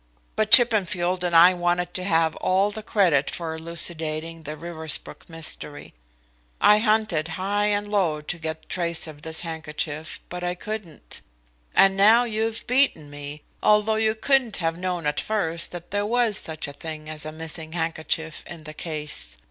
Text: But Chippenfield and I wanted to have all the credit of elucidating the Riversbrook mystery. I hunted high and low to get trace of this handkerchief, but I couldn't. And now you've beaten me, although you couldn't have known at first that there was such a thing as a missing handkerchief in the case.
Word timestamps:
But 0.35 0.49
Chippenfield 0.49 1.23
and 1.23 1.35
I 1.35 1.53
wanted 1.53 1.93
to 1.93 2.03
have 2.03 2.35
all 2.37 2.71
the 2.71 2.81
credit 2.81 3.29
of 3.29 3.39
elucidating 3.39 4.41
the 4.41 4.57
Riversbrook 4.57 5.29
mystery. 5.29 5.93
I 6.59 6.79
hunted 6.79 7.27
high 7.37 7.67
and 7.67 7.87
low 7.87 8.19
to 8.21 8.39
get 8.39 8.67
trace 8.67 9.05
of 9.05 9.21
this 9.21 9.41
handkerchief, 9.41 10.19
but 10.27 10.43
I 10.43 10.55
couldn't. 10.55 11.21
And 11.75 11.95
now 11.95 12.23
you've 12.23 12.65
beaten 12.65 13.11
me, 13.11 13.43
although 13.61 13.93
you 13.93 14.15
couldn't 14.15 14.57
have 14.57 14.75
known 14.75 15.05
at 15.05 15.19
first 15.19 15.71
that 15.71 15.91
there 15.91 16.07
was 16.07 16.35
such 16.35 16.67
a 16.67 16.73
thing 16.73 17.07
as 17.07 17.23
a 17.23 17.31
missing 17.31 17.73
handkerchief 17.73 18.43
in 18.47 18.63
the 18.63 18.73
case. 18.73 19.37